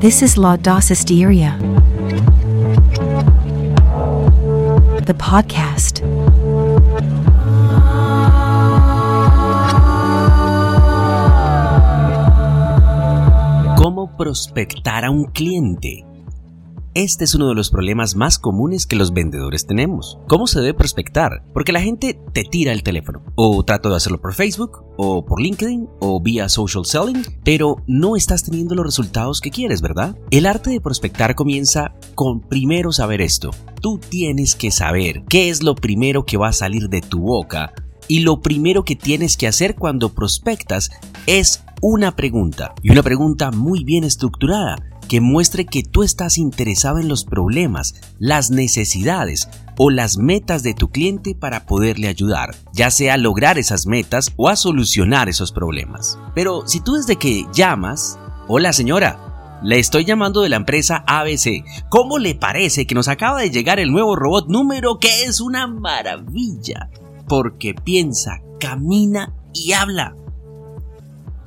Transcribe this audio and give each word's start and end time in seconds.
This 0.00 0.22
is 0.22 0.38
La 0.38 0.56
Dosisteria, 0.56 1.58
the 5.04 5.12
podcast. 5.12 6.02
¿Cómo 13.76 14.16
prospectar 14.16 15.04
a 15.04 15.10
un 15.10 15.24
cliente? 15.32 16.07
Este 16.94 17.24
es 17.24 17.34
uno 17.34 17.48
de 17.48 17.54
los 17.54 17.70
problemas 17.70 18.16
más 18.16 18.38
comunes 18.38 18.86
que 18.86 18.96
los 18.96 19.12
vendedores 19.12 19.66
tenemos. 19.66 20.18
¿Cómo 20.26 20.46
se 20.46 20.60
debe 20.60 20.74
prospectar? 20.74 21.44
Porque 21.52 21.72
la 21.72 21.80
gente 21.80 22.18
te 22.32 22.44
tira 22.44 22.72
el 22.72 22.82
teléfono. 22.82 23.22
O 23.36 23.62
trato 23.62 23.90
de 23.90 23.96
hacerlo 23.96 24.20
por 24.20 24.34
Facebook, 24.34 24.84
o 24.96 25.24
por 25.24 25.40
LinkedIn, 25.40 25.88
o 26.00 26.20
vía 26.20 26.48
social 26.48 26.84
selling, 26.84 27.22
pero 27.44 27.76
no 27.86 28.16
estás 28.16 28.42
teniendo 28.42 28.74
los 28.74 28.86
resultados 28.86 29.40
que 29.40 29.50
quieres, 29.50 29.82
¿verdad? 29.82 30.16
El 30.30 30.46
arte 30.46 30.70
de 30.70 30.80
prospectar 30.80 31.34
comienza 31.34 31.94
con 32.14 32.40
primero 32.40 32.90
saber 32.90 33.20
esto. 33.20 33.50
Tú 33.80 33.98
tienes 33.98 34.56
que 34.56 34.70
saber 34.70 35.24
qué 35.28 35.50
es 35.50 35.62
lo 35.62 35.74
primero 35.74 36.24
que 36.24 36.36
va 36.36 36.48
a 36.48 36.52
salir 36.52 36.88
de 36.88 37.00
tu 37.00 37.20
boca 37.20 37.72
y 38.08 38.20
lo 38.20 38.40
primero 38.40 38.84
que 38.84 38.96
tienes 38.96 39.36
que 39.36 39.46
hacer 39.46 39.76
cuando 39.76 40.14
prospectas 40.14 40.90
es 41.26 41.62
una 41.80 42.16
pregunta, 42.16 42.74
y 42.82 42.90
una 42.90 43.02
pregunta 43.02 43.50
muy 43.52 43.84
bien 43.84 44.02
estructurada, 44.02 44.76
que 45.08 45.20
muestre 45.20 45.66
que 45.66 45.82
tú 45.82 46.02
estás 46.02 46.38
interesado 46.38 46.98
en 46.98 47.08
los 47.08 47.24
problemas, 47.24 47.94
las 48.18 48.50
necesidades 48.50 49.48
o 49.76 49.90
las 49.90 50.18
metas 50.18 50.62
de 50.62 50.74
tu 50.74 50.90
cliente 50.90 51.34
para 51.34 51.66
poderle 51.66 52.08
ayudar, 52.08 52.54
ya 52.72 52.90
sea 52.90 53.14
a 53.14 53.18
lograr 53.18 53.58
esas 53.58 53.86
metas 53.86 54.32
o 54.36 54.48
a 54.48 54.56
solucionar 54.56 55.28
esos 55.28 55.52
problemas. 55.52 56.18
Pero 56.34 56.66
si 56.66 56.80
tú 56.80 56.94
desde 56.94 57.16
que 57.16 57.46
llamas, 57.52 58.18
hola 58.48 58.72
señora, 58.72 59.28
le 59.62 59.78
estoy 59.78 60.04
llamando 60.04 60.42
de 60.42 60.48
la 60.48 60.56
empresa 60.56 61.04
ABC. 61.06 61.64
¿Cómo 61.88 62.18
le 62.18 62.34
parece 62.34 62.86
que 62.86 62.94
nos 62.94 63.08
acaba 63.08 63.40
de 63.40 63.50
llegar 63.50 63.80
el 63.80 63.90
nuevo 63.90 64.14
robot 64.14 64.48
número 64.48 64.98
que 64.98 65.24
es 65.24 65.40
una 65.40 65.66
maravilla? 65.66 66.90
Porque 67.28 67.74
piensa, 67.74 68.40
camina 68.60 69.34
y 69.52 69.72
habla. 69.72 70.14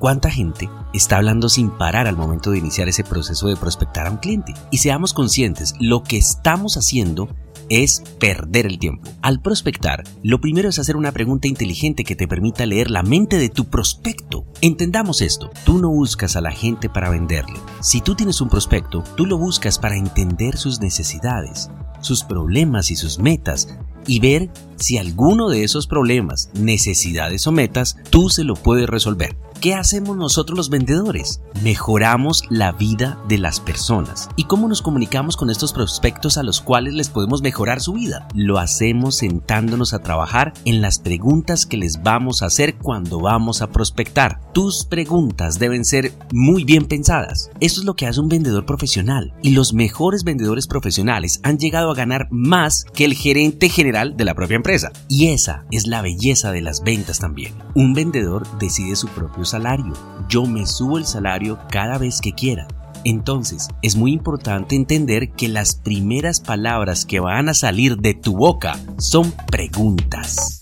¿Cuánta 0.01 0.31
gente 0.31 0.67
está 0.95 1.17
hablando 1.17 1.47
sin 1.47 1.69
parar 1.69 2.07
al 2.07 2.17
momento 2.17 2.49
de 2.49 2.57
iniciar 2.57 2.89
ese 2.89 3.03
proceso 3.03 3.47
de 3.47 3.55
prospectar 3.55 4.07
a 4.07 4.09
un 4.09 4.17
cliente? 4.17 4.55
Y 4.71 4.79
seamos 4.79 5.13
conscientes, 5.13 5.75
lo 5.79 6.01
que 6.01 6.17
estamos 6.17 6.75
haciendo 6.75 7.29
es 7.69 8.01
perder 8.19 8.65
el 8.65 8.79
tiempo. 8.79 9.11
Al 9.21 9.43
prospectar, 9.43 10.03
lo 10.23 10.41
primero 10.41 10.69
es 10.69 10.79
hacer 10.79 10.97
una 10.97 11.11
pregunta 11.11 11.47
inteligente 11.47 12.03
que 12.03 12.15
te 12.15 12.27
permita 12.27 12.65
leer 12.65 12.89
la 12.89 13.03
mente 13.03 13.37
de 13.37 13.49
tu 13.49 13.65
prospecto. 13.65 14.43
Entendamos 14.61 15.21
esto, 15.21 15.51
tú 15.65 15.77
no 15.77 15.91
buscas 15.91 16.35
a 16.35 16.41
la 16.41 16.51
gente 16.51 16.89
para 16.89 17.11
venderle. 17.11 17.59
Si 17.81 18.01
tú 18.01 18.15
tienes 18.15 18.41
un 18.41 18.49
prospecto, 18.49 19.03
tú 19.15 19.27
lo 19.27 19.37
buscas 19.37 19.77
para 19.77 19.97
entender 19.97 20.57
sus 20.57 20.79
necesidades, 20.81 21.69
sus 21.99 22.23
problemas 22.23 22.89
y 22.89 22.95
sus 22.95 23.19
metas 23.19 23.77
y 24.07 24.19
ver 24.19 24.49
si 24.77 24.97
alguno 24.97 25.49
de 25.49 25.63
esos 25.63 25.87
problemas, 25.87 26.49
necesidades 26.53 27.45
o 27.47 27.51
metas 27.51 27.97
tú 28.09 28.29
se 28.29 28.43
lo 28.43 28.55
puedes 28.55 28.89
resolver. 28.89 29.35
¿Qué 29.61 29.75
hacemos 29.75 30.17
nosotros 30.17 30.57
los 30.57 30.69
vendedores? 30.71 31.39
Mejoramos 31.61 32.45
la 32.49 32.71
vida 32.71 33.19
de 33.27 33.37
las 33.37 33.59
personas. 33.59 34.27
¿Y 34.35 34.45
cómo 34.45 34.67
nos 34.67 34.81
comunicamos 34.81 35.37
con 35.37 35.51
estos 35.51 35.71
prospectos 35.71 36.39
a 36.39 36.43
los 36.43 36.61
cuales 36.61 36.95
les 36.95 37.09
podemos 37.09 37.43
mejorar 37.43 37.79
su 37.79 37.93
vida? 37.93 38.27
Lo 38.33 38.57
hacemos 38.57 39.17
sentándonos 39.17 39.93
a 39.93 39.99
trabajar 39.99 40.53
en 40.65 40.81
las 40.81 40.97
preguntas 40.97 41.67
que 41.67 41.77
les 41.77 42.01
vamos 42.01 42.41
a 42.41 42.47
hacer 42.47 42.77
cuando 42.77 43.19
vamos 43.19 43.61
a 43.61 43.69
prospectar. 43.69 44.39
Tus 44.51 44.83
preguntas 44.83 45.59
deben 45.59 45.85
ser 45.85 46.11
muy 46.33 46.63
bien 46.63 46.87
pensadas. 46.87 47.51
Esto 47.59 47.81
es 47.81 47.85
lo 47.85 47.95
que 47.95 48.07
hace 48.07 48.19
un 48.19 48.29
vendedor 48.29 48.65
profesional. 48.65 49.35
Y 49.43 49.51
los 49.51 49.75
mejores 49.75 50.23
vendedores 50.23 50.65
profesionales 50.65 51.39
han 51.43 51.59
llegado 51.59 51.91
a 51.91 51.95
ganar 51.95 52.27
más 52.31 52.83
que 52.95 53.05
el 53.05 53.13
gerente 53.13 53.69
general 53.69 53.90
de 53.91 54.25
la 54.25 54.33
propia 54.33 54.55
empresa. 54.55 54.91
Y 55.09 55.27
esa 55.27 55.65
es 55.69 55.85
la 55.85 56.01
belleza 56.01 56.51
de 56.51 56.61
las 56.61 56.81
ventas 56.81 57.19
también. 57.19 57.53
Un 57.75 57.93
vendedor 57.93 58.47
decide 58.57 58.95
su 58.95 59.07
propio 59.09 59.43
salario. 59.43 59.93
Yo 60.29 60.45
me 60.45 60.65
subo 60.65 60.97
el 60.97 61.05
salario 61.05 61.59
cada 61.69 61.97
vez 61.97 62.21
que 62.21 62.31
quiera. 62.31 62.67
Entonces, 63.03 63.67
es 63.81 63.95
muy 63.95 64.13
importante 64.13 64.75
entender 64.75 65.31
que 65.31 65.49
las 65.49 65.75
primeras 65.75 66.39
palabras 66.39 67.05
que 67.05 67.19
van 67.19 67.49
a 67.49 67.53
salir 67.53 67.97
de 67.97 68.13
tu 68.13 68.35
boca 68.35 68.79
son 68.97 69.33
preguntas. 69.51 70.59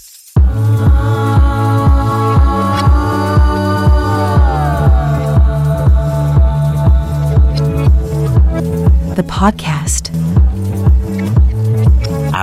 The 9.16 9.24
podcast. 9.24 9.99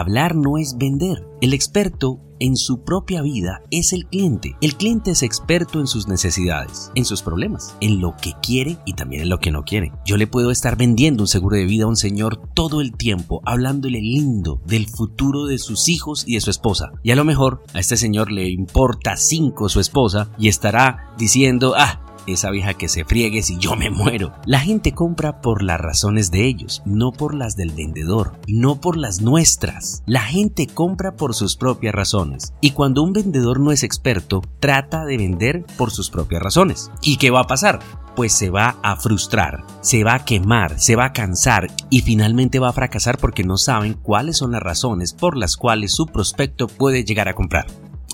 Hablar 0.06 0.36
no 0.36 0.56
es 0.56 0.78
vender. 0.78 1.26
El 1.40 1.52
experto 1.52 2.20
en 2.38 2.54
su 2.54 2.84
propia 2.84 3.22
vida 3.22 3.60
es 3.72 3.92
el 3.92 4.06
cliente. 4.06 4.54
El 4.60 4.76
cliente 4.76 5.10
es 5.10 5.24
experto 5.24 5.80
en 5.80 5.88
sus 5.88 6.06
necesidades, 6.06 6.92
en 6.94 7.04
sus 7.04 7.22
problemas, 7.22 7.76
en 7.80 8.00
lo 8.00 8.14
que 8.16 8.30
quiere 8.40 8.78
y 8.86 8.92
también 8.92 9.22
en 9.22 9.30
lo 9.30 9.40
que 9.40 9.50
no 9.50 9.64
quiere. 9.64 9.90
Yo 10.04 10.16
le 10.16 10.28
puedo 10.28 10.52
estar 10.52 10.76
vendiendo 10.76 11.24
un 11.24 11.26
seguro 11.26 11.56
de 11.56 11.64
vida 11.64 11.86
a 11.86 11.88
un 11.88 11.96
señor 11.96 12.40
todo 12.54 12.80
el 12.80 12.92
tiempo, 12.92 13.42
hablándole 13.44 14.00
lindo 14.00 14.60
del 14.64 14.86
futuro 14.86 15.46
de 15.46 15.58
sus 15.58 15.88
hijos 15.88 16.22
y 16.24 16.34
de 16.34 16.40
su 16.40 16.50
esposa. 16.50 16.92
Y 17.02 17.10
a 17.10 17.16
lo 17.16 17.24
mejor 17.24 17.64
a 17.74 17.80
este 17.80 17.96
señor 17.96 18.30
le 18.30 18.48
importa 18.48 19.16
cinco 19.16 19.68
su 19.68 19.80
esposa 19.80 20.30
y 20.38 20.46
estará 20.46 21.16
diciendo, 21.18 21.74
ah, 21.76 22.05
esa 22.26 22.50
vieja 22.50 22.74
que 22.74 22.88
se 22.88 23.04
friegue 23.04 23.42
si 23.42 23.58
yo 23.58 23.76
me 23.76 23.90
muero. 23.90 24.32
La 24.44 24.60
gente 24.60 24.92
compra 24.92 25.40
por 25.40 25.62
las 25.62 25.80
razones 25.80 26.30
de 26.30 26.46
ellos, 26.46 26.82
no 26.84 27.12
por 27.12 27.34
las 27.34 27.56
del 27.56 27.70
vendedor, 27.70 28.38
no 28.48 28.80
por 28.80 28.96
las 28.96 29.20
nuestras. 29.20 30.02
La 30.06 30.22
gente 30.22 30.66
compra 30.66 31.16
por 31.16 31.34
sus 31.34 31.56
propias 31.56 31.94
razones. 31.94 32.52
Y 32.60 32.72
cuando 32.72 33.02
un 33.02 33.12
vendedor 33.12 33.60
no 33.60 33.72
es 33.72 33.82
experto, 33.82 34.42
trata 34.60 35.04
de 35.04 35.16
vender 35.16 35.64
por 35.76 35.90
sus 35.90 36.10
propias 36.10 36.42
razones. 36.42 36.90
¿Y 37.02 37.16
qué 37.16 37.30
va 37.30 37.40
a 37.40 37.46
pasar? 37.46 37.80
pues 38.16 38.32
se 38.32 38.48
va 38.48 38.78
a 38.82 38.96
frustrar, 38.96 39.62
se 39.82 40.02
va 40.02 40.14
a 40.14 40.24
quemar, 40.24 40.80
se 40.80 40.96
va 40.96 41.04
a 41.04 41.12
cansar 41.12 41.68
y 41.90 42.00
finalmente 42.00 42.58
va 42.58 42.70
a 42.70 42.72
fracasar 42.72 43.18
porque 43.18 43.44
no 43.44 43.58
saben 43.58 43.92
cuáles 43.92 44.38
son 44.38 44.52
las 44.52 44.62
razones 44.62 45.12
por 45.12 45.36
las 45.36 45.56
cuales 45.56 45.92
su 45.92 46.06
prospecto 46.06 46.66
puede 46.66 47.04
llegar 47.04 47.28
a 47.28 47.34
comprar. 47.34 47.66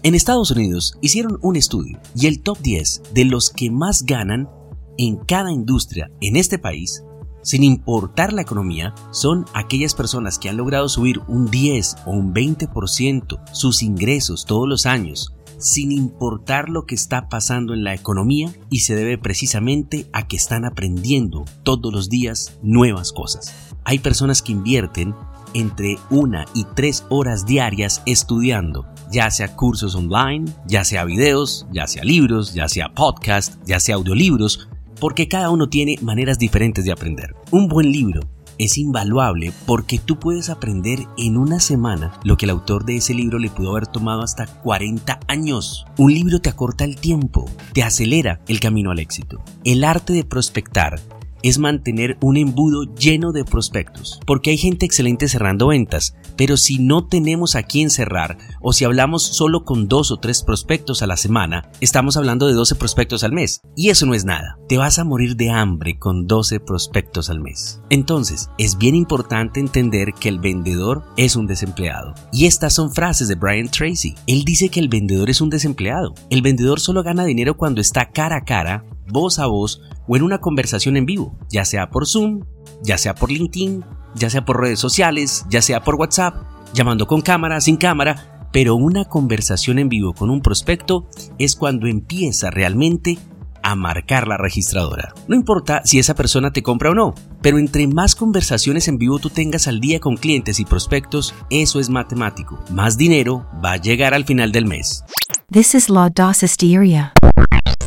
En 0.04 0.16
Estados 0.16 0.50
Unidos 0.50 0.98
hicieron 1.00 1.38
un 1.42 1.54
estudio 1.54 2.00
y 2.16 2.26
el 2.26 2.42
top 2.42 2.58
10 2.58 3.02
de 3.14 3.24
los 3.24 3.50
que 3.50 3.70
más 3.70 4.02
ganan 4.02 4.50
en 4.98 5.16
cada 5.16 5.52
industria 5.52 6.10
en 6.20 6.34
este 6.34 6.58
país, 6.58 7.04
sin 7.42 7.62
importar 7.62 8.32
la 8.32 8.42
economía, 8.42 8.96
son 9.12 9.46
aquellas 9.54 9.94
personas 9.94 10.40
que 10.40 10.48
han 10.48 10.56
logrado 10.56 10.88
subir 10.88 11.20
un 11.28 11.48
10 11.48 11.98
o 12.06 12.10
un 12.10 12.34
20% 12.34 13.52
sus 13.52 13.84
ingresos 13.84 14.44
todos 14.44 14.68
los 14.68 14.86
años 14.86 15.36
sin 15.58 15.92
importar 15.92 16.68
lo 16.68 16.86
que 16.86 16.96
está 16.96 17.28
pasando 17.28 17.72
en 17.72 17.84
la 17.84 17.94
economía 17.94 18.52
y 18.68 18.80
se 18.80 18.96
debe 18.96 19.16
precisamente 19.16 20.08
a 20.12 20.26
que 20.26 20.34
están 20.34 20.64
aprendiendo 20.64 21.44
todos 21.62 21.92
los 21.92 22.08
días 22.08 22.58
nuevas 22.62 23.12
cosas. 23.12 23.54
Hay 23.84 24.00
personas 24.00 24.42
que 24.42 24.50
invierten 24.50 25.14
entre 25.54 25.96
una 26.10 26.44
y 26.54 26.64
tres 26.74 27.04
horas 27.08 27.46
diarias 27.46 28.02
estudiando, 28.06 28.86
ya 29.10 29.30
sea 29.30 29.54
cursos 29.54 29.94
online, 29.94 30.50
ya 30.66 30.84
sea 30.84 31.04
videos, 31.04 31.66
ya 31.72 31.86
sea 31.86 32.04
libros, 32.04 32.54
ya 32.54 32.68
sea 32.68 32.92
podcast, 32.94 33.54
ya 33.66 33.80
sea 33.80 33.96
audiolibros, 33.96 34.68
porque 35.00 35.28
cada 35.28 35.50
uno 35.50 35.68
tiene 35.68 35.96
maneras 36.00 36.38
diferentes 36.38 36.84
de 36.84 36.92
aprender. 36.92 37.34
Un 37.50 37.68
buen 37.68 37.90
libro 37.90 38.22
es 38.58 38.78
invaluable 38.78 39.52
porque 39.66 39.98
tú 39.98 40.18
puedes 40.18 40.50
aprender 40.50 41.00
en 41.16 41.36
una 41.36 41.60
semana 41.60 42.12
lo 42.24 42.36
que 42.36 42.46
el 42.46 42.50
autor 42.50 42.84
de 42.84 42.96
ese 42.96 43.14
libro 43.14 43.38
le 43.38 43.50
pudo 43.50 43.70
haber 43.70 43.86
tomado 43.86 44.22
hasta 44.22 44.46
40 44.46 45.20
años. 45.26 45.86
Un 45.98 46.14
libro 46.14 46.40
te 46.40 46.50
acorta 46.50 46.84
el 46.84 46.96
tiempo, 46.96 47.50
te 47.72 47.82
acelera 47.82 48.40
el 48.48 48.60
camino 48.60 48.90
al 48.90 48.98
éxito. 48.98 49.42
El 49.64 49.84
arte 49.84 50.12
de 50.12 50.24
prospectar 50.24 51.00
es 51.42 51.58
mantener 51.58 52.16
un 52.20 52.36
embudo 52.36 52.84
lleno 52.94 53.32
de 53.32 53.44
prospectos, 53.44 54.20
porque 54.26 54.50
hay 54.50 54.58
gente 54.58 54.86
excelente 54.86 55.28
cerrando 55.28 55.68
ventas, 55.68 56.14
pero 56.36 56.56
si 56.56 56.78
no 56.78 57.06
tenemos 57.06 57.56
a 57.56 57.62
quién 57.62 57.90
cerrar, 57.90 58.38
o 58.60 58.72
si 58.72 58.84
hablamos 58.84 59.22
solo 59.22 59.64
con 59.64 59.88
dos 59.88 60.10
o 60.10 60.18
tres 60.18 60.42
prospectos 60.42 61.02
a 61.02 61.06
la 61.06 61.16
semana, 61.16 61.70
estamos 61.80 62.16
hablando 62.16 62.46
de 62.46 62.54
12 62.54 62.74
prospectos 62.76 63.24
al 63.24 63.32
mes, 63.32 63.60
y 63.76 63.90
eso 63.90 64.06
no 64.06 64.14
es 64.14 64.24
nada. 64.24 64.58
Te 64.68 64.78
vas 64.78 64.98
a 64.98 65.04
morir 65.04 65.36
de 65.36 65.50
hambre 65.50 65.98
con 65.98 66.26
12 66.26 66.60
prospectos 66.60 67.30
al 67.30 67.40
mes. 67.40 67.80
Entonces, 67.90 68.48
es 68.58 68.78
bien 68.78 68.94
importante 68.94 69.60
entender 69.60 70.14
que 70.18 70.28
el 70.28 70.38
vendedor 70.38 71.04
es 71.16 71.36
un 71.36 71.46
desempleado. 71.46 72.14
Y 72.32 72.46
estas 72.46 72.74
son 72.74 72.92
frases 72.92 73.28
de 73.28 73.34
Brian 73.34 73.68
Tracy. 73.68 74.14
Él 74.26 74.44
dice 74.44 74.68
que 74.68 74.80
el 74.80 74.88
vendedor 74.88 75.30
es 75.30 75.40
un 75.40 75.50
desempleado. 75.50 76.14
El 76.30 76.42
vendedor 76.42 76.80
solo 76.80 77.02
gana 77.02 77.24
dinero 77.24 77.56
cuando 77.56 77.80
está 77.80 78.10
cara 78.10 78.36
a 78.36 78.44
cara, 78.44 78.84
voz 79.08 79.38
a 79.38 79.46
voz, 79.46 79.80
o 80.06 80.16
en 80.16 80.22
una 80.22 80.38
conversación 80.38 80.96
en 80.96 81.06
vivo, 81.06 81.38
ya 81.48 81.64
sea 81.64 81.90
por 81.90 82.06
Zoom, 82.06 82.44
ya 82.82 82.98
sea 82.98 83.14
por 83.14 83.30
LinkedIn, 83.30 83.84
ya 84.14 84.30
sea 84.30 84.44
por 84.44 84.60
redes 84.60 84.78
sociales, 84.78 85.44
ya 85.48 85.62
sea 85.62 85.82
por 85.82 85.96
WhatsApp, 85.96 86.34
llamando 86.74 87.06
con 87.06 87.22
cámara, 87.22 87.60
sin 87.60 87.76
cámara, 87.76 88.48
pero 88.52 88.74
una 88.76 89.06
conversación 89.06 89.78
en 89.78 89.88
vivo 89.88 90.12
con 90.12 90.30
un 90.30 90.42
prospecto 90.42 91.08
es 91.38 91.56
cuando 91.56 91.86
empieza 91.86 92.50
realmente 92.50 93.18
a 93.62 93.74
marcar 93.74 94.28
la 94.28 94.36
registradora. 94.36 95.14
No 95.28 95.36
importa 95.36 95.82
si 95.84 95.98
esa 95.98 96.14
persona 96.14 96.52
te 96.52 96.62
compra 96.62 96.90
o 96.90 96.94
no, 96.94 97.14
pero 97.40 97.58
entre 97.58 97.86
más 97.86 98.14
conversaciones 98.14 98.88
en 98.88 98.98
vivo 98.98 99.18
tú 99.18 99.30
tengas 99.30 99.68
al 99.68 99.80
día 99.80 100.00
con 100.00 100.16
clientes 100.16 100.60
y 100.60 100.64
prospectos, 100.64 101.34
eso 101.48 101.80
es 101.80 101.88
matemático. 101.88 102.58
Más 102.70 102.96
dinero 102.96 103.46
va 103.64 103.72
a 103.72 103.76
llegar 103.76 104.14
al 104.14 104.24
final 104.24 104.52
del 104.52 104.66
mes. 104.66 105.04
This 105.50 105.74
is 105.74 105.88
La 105.88 106.10
Hysteria, 106.40 107.12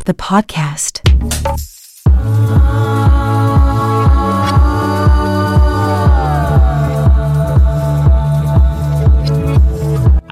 the 0.04 0.14
podcast. 0.14 1.00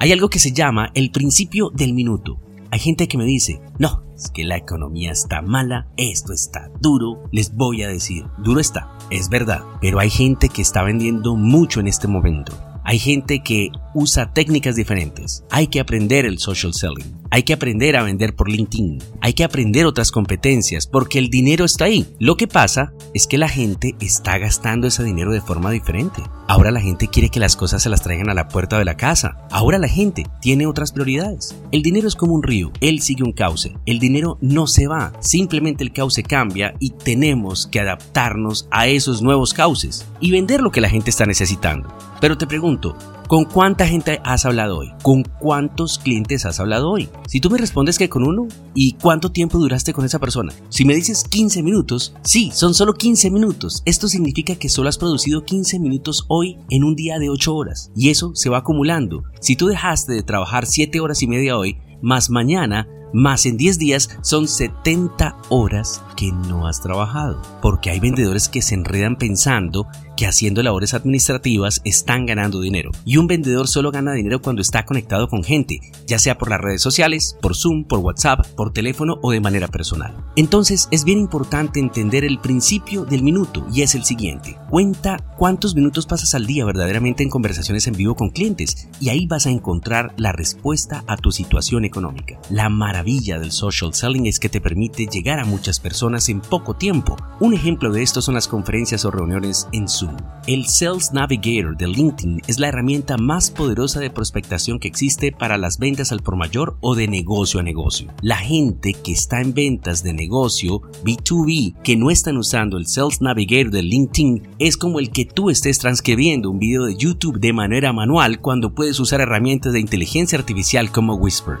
Hay 0.05 0.11
algo 0.11 0.29
que 0.29 0.37
se 0.37 0.51
llama 0.51 0.91
el 0.93 1.09
principio 1.09 1.71
del 1.71 1.95
minuto. 1.95 2.39
Hay 2.69 2.77
gente 2.77 3.07
que 3.07 3.17
me 3.17 3.25
dice, 3.25 3.59
no, 3.79 4.03
es 4.15 4.29
que 4.29 4.43
la 4.43 4.55
economía 4.55 5.11
está 5.11 5.41
mala, 5.41 5.87
esto 5.97 6.31
está 6.31 6.69
duro. 6.79 7.23
Les 7.31 7.55
voy 7.55 7.81
a 7.81 7.87
decir, 7.87 8.23
duro 8.37 8.59
está, 8.59 8.95
es 9.09 9.29
verdad, 9.29 9.63
pero 9.81 9.97
hay 9.97 10.11
gente 10.11 10.49
que 10.49 10.61
está 10.61 10.83
vendiendo 10.83 11.35
mucho 11.35 11.79
en 11.79 11.87
este 11.87 12.07
momento. 12.07 12.53
Hay 12.83 12.99
gente 12.99 13.39
que 13.39 13.71
usa 13.95 14.31
técnicas 14.31 14.75
diferentes. 14.75 15.43
Hay 15.49 15.65
que 15.65 15.79
aprender 15.79 16.27
el 16.27 16.37
social 16.37 16.75
selling. 16.75 17.17
Hay 17.35 17.43
que 17.43 17.51
aprender 17.51 17.97
a 17.97 18.03
vender 18.03 18.33
por 18.33 18.49
LinkedIn. 18.49 18.99
Hay 19.19 19.33
que 19.33 19.43
aprender 19.43 19.85
otras 19.85 20.09
competencias 20.09 20.87
porque 20.87 21.19
el 21.19 21.29
dinero 21.29 21.65
está 21.65 21.83
ahí. 21.83 22.07
Lo 22.17 22.37
que 22.37 22.47
pasa 22.47 22.93
es 23.13 23.27
que 23.27 23.37
la 23.37 23.49
gente 23.49 23.93
está 23.99 24.37
gastando 24.37 24.87
ese 24.87 25.03
dinero 25.03 25.33
de 25.33 25.41
forma 25.41 25.69
diferente. 25.69 26.23
Ahora 26.47 26.71
la 26.71 26.79
gente 26.79 27.09
quiere 27.09 27.27
que 27.27 27.41
las 27.41 27.57
cosas 27.57 27.83
se 27.83 27.89
las 27.89 28.01
traigan 28.01 28.29
a 28.29 28.33
la 28.33 28.47
puerta 28.47 28.79
de 28.79 28.85
la 28.85 28.95
casa. 28.95 29.35
Ahora 29.51 29.77
la 29.79 29.89
gente 29.89 30.25
tiene 30.39 30.65
otras 30.65 30.93
prioridades. 30.93 31.53
El 31.73 31.81
dinero 31.81 32.07
es 32.07 32.15
como 32.15 32.35
un 32.35 32.41
río. 32.41 32.71
Él 32.79 33.01
sigue 33.01 33.23
un 33.25 33.33
cauce. 33.33 33.75
El 33.85 33.99
dinero 33.99 34.37
no 34.39 34.65
se 34.65 34.87
va. 34.87 35.11
Simplemente 35.19 35.83
el 35.83 35.91
cauce 35.91 36.23
cambia 36.23 36.73
y 36.79 36.91
tenemos 36.91 37.67
que 37.67 37.81
adaptarnos 37.81 38.69
a 38.71 38.87
esos 38.87 39.21
nuevos 39.21 39.53
cauces 39.53 40.05
y 40.21 40.31
vender 40.31 40.61
lo 40.61 40.71
que 40.71 40.79
la 40.79 40.87
gente 40.87 41.09
está 41.09 41.25
necesitando. 41.25 41.93
Pero 42.21 42.37
te 42.37 42.47
pregunto, 42.47 42.95
¿Con 43.27 43.45
cuánta 43.45 43.87
gente 43.87 44.21
has 44.23 44.45
hablado 44.45 44.77
hoy? 44.77 44.93
¿Con 45.01 45.23
cuántos 45.23 45.97
clientes 45.97 46.45
has 46.45 46.59
hablado 46.59 46.91
hoy? 46.91 47.09
Si 47.27 47.39
tú 47.39 47.49
me 47.49 47.57
respondes 47.57 47.97
que 47.97 48.07
con 48.07 48.23
uno, 48.23 48.47
¿y 48.75 48.93
cuánto 48.93 49.31
tiempo 49.31 49.57
duraste 49.57 49.93
con 49.93 50.05
esa 50.05 50.19
persona? 50.19 50.53
Si 50.69 50.85
me 50.85 50.93
dices 50.93 51.23
15 51.23 51.63
minutos, 51.63 52.13
sí, 52.21 52.51
son 52.53 52.75
solo 52.75 52.93
15 52.93 53.31
minutos. 53.31 53.81
Esto 53.85 54.07
significa 54.07 54.55
que 54.57 54.69
solo 54.69 54.89
has 54.89 54.99
producido 54.99 55.43
15 55.43 55.79
minutos 55.79 56.25
hoy 56.27 56.59
en 56.69 56.83
un 56.83 56.95
día 56.95 57.17
de 57.17 57.31
8 57.31 57.55
horas. 57.55 57.91
Y 57.95 58.11
eso 58.11 58.35
se 58.35 58.49
va 58.49 58.59
acumulando. 58.59 59.23
Si 59.41 59.55
tú 59.55 59.65
dejaste 59.65 60.13
de 60.13 60.21
trabajar 60.21 60.67
7 60.67 60.99
horas 60.99 61.23
y 61.23 61.27
media 61.27 61.57
hoy, 61.57 61.77
más 62.03 62.29
mañana, 62.29 62.87
más 63.11 63.45
en 63.45 63.57
10 63.57 63.79
días 63.79 64.09
son 64.21 64.47
70 64.47 65.37
horas 65.49 66.03
que 66.15 66.31
no 66.31 66.67
has 66.67 66.81
trabajado. 66.81 67.41
Porque 67.61 67.89
hay 67.89 67.99
vendedores 67.99 68.49
que 68.49 68.61
se 68.61 68.75
enredan 68.75 69.17
pensando 69.17 69.87
que 70.15 70.27
haciendo 70.27 70.63
labores 70.63 70.93
administrativas 70.93 71.81
están 71.83 72.25
ganando 72.25 72.61
dinero. 72.61 72.91
Y 73.05 73.17
un 73.17 73.27
vendedor 73.27 73.67
solo 73.67 73.91
gana 73.91 74.13
dinero 74.13 74.41
cuando 74.41 74.61
está 74.61 74.85
conectado 74.85 75.27
con 75.27 75.43
gente, 75.43 75.79
ya 76.07 76.19
sea 76.19 76.37
por 76.37 76.49
las 76.49 76.61
redes 76.61 76.81
sociales, 76.81 77.37
por 77.41 77.55
Zoom, 77.55 77.85
por 77.85 77.99
WhatsApp, 77.99 78.45
por 78.55 78.73
teléfono 78.73 79.19
o 79.21 79.31
de 79.31 79.41
manera 79.41 79.67
personal. 79.67 80.15
Entonces 80.35 80.87
es 80.91 81.03
bien 81.03 81.19
importante 81.19 81.79
entender 81.79 82.23
el 82.23 82.39
principio 82.39 83.05
del 83.05 83.23
minuto 83.23 83.65
y 83.73 83.81
es 83.81 83.95
el 83.95 84.03
siguiente. 84.03 84.57
Cuenta 84.69 85.17
cuántos 85.37 85.75
minutos 85.75 86.05
pasas 86.05 86.35
al 86.35 86.45
día 86.45 86.65
verdaderamente 86.65 87.23
en 87.23 87.29
conversaciones 87.29 87.87
en 87.87 87.95
vivo 87.95 88.15
con 88.15 88.29
clientes 88.29 88.87
y 88.99 89.09
ahí 89.09 89.25
vas 89.25 89.45
a 89.45 89.51
encontrar 89.51 90.13
la 90.17 90.31
respuesta 90.31 91.03
a 91.07 91.17
tu 91.17 91.31
situación 91.31 91.85
económica. 91.85 92.39
La 92.49 92.69
maravilla 92.69 93.39
del 93.39 93.51
social 93.51 93.93
selling 93.93 94.27
es 94.27 94.39
que 94.39 94.49
te 94.49 94.61
permite 94.61 95.07
llegar 95.07 95.39
a 95.39 95.45
muchas 95.45 95.79
personas 95.79 96.29
en 96.29 96.41
poco 96.41 96.75
tiempo. 96.75 97.15
Un 97.39 97.53
ejemplo 97.53 97.91
de 97.91 98.03
esto 98.03 98.21
son 98.21 98.35
las 98.35 98.47
conferencias 98.47 99.05
o 99.05 99.11
reuniones 99.11 99.67
en 99.71 99.87
Zoom. 99.87 100.04
El 100.47 100.67
Sales 100.67 101.11
Navigator 101.11 101.75
de 101.75 101.87
LinkedIn 101.87 102.41
es 102.47 102.59
la 102.59 102.67
herramienta 102.67 103.17
más 103.17 103.49
poderosa 103.49 103.99
de 103.99 104.11
prospectación 104.11 104.77
que 104.77 104.87
existe 104.87 105.31
para 105.31 105.57
las 105.57 105.79
ventas 105.79 106.11
al 106.11 106.21
por 106.21 106.35
mayor 106.35 106.77
o 106.81 106.93
de 106.93 107.07
negocio 107.07 107.59
a 107.59 107.63
negocio. 107.63 108.13
La 108.21 108.37
gente 108.37 108.93
que 108.93 109.11
está 109.11 109.41
en 109.41 109.55
ventas 109.55 110.03
de 110.03 110.13
negocio 110.13 110.81
B2B 111.03 111.81
que 111.81 111.95
no 111.95 112.11
están 112.11 112.37
usando 112.37 112.77
el 112.77 112.85
Sales 112.85 113.21
Navigator 113.21 113.71
de 113.71 113.81
LinkedIn 113.81 114.43
es 114.59 114.77
como 114.77 114.99
el 114.99 115.09
que 115.09 115.25
tú 115.25 115.49
estés 115.49 115.79
transcribiendo 115.79 116.51
un 116.51 116.59
video 116.59 116.85
de 116.85 116.95
YouTube 116.95 117.39
de 117.39 117.51
manera 117.51 117.91
manual 117.91 118.39
cuando 118.39 118.75
puedes 118.75 118.99
usar 118.99 119.21
herramientas 119.21 119.73
de 119.73 119.79
inteligencia 119.79 120.37
artificial 120.37 120.91
como 120.91 121.15
Whisper. 121.15 121.57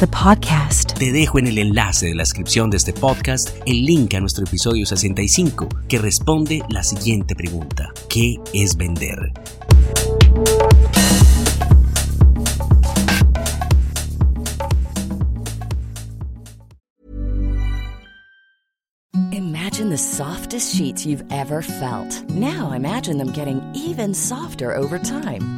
The 0.00 0.06
podcast. 0.06 0.96
Te 0.96 1.10
dejo 1.10 1.38
en 1.38 1.48
el 1.48 1.58
enlace 1.58 2.06
de 2.06 2.14
la 2.14 2.22
descripción 2.22 2.70
de 2.70 2.76
este 2.76 2.92
podcast 2.92 3.50
el 3.66 3.84
link 3.84 4.14
a 4.14 4.20
nuestro 4.20 4.44
episodio 4.44 4.86
65 4.86 5.68
que 5.88 5.98
responde 5.98 6.62
la 6.68 6.82
siguiente 6.84 7.34
pregunta. 7.34 7.92
¿Qué 8.08 8.36
es 8.54 8.76
vender? 8.76 9.32
Imagine 19.32 19.90
the 19.90 19.98
softest 19.98 20.74
sheets 20.74 21.04
you've 21.04 21.24
ever 21.30 21.62
felt. 21.62 22.22
Now 22.30 22.72
imagine 22.72 23.18
them 23.18 23.32
getting 23.32 23.60
even 23.74 24.14
softer 24.14 24.76
over 24.76 24.98
time. 24.98 25.57